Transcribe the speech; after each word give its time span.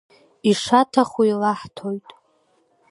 Ишаҭаху 0.49 1.21
илаҳҭоит. 1.31 2.07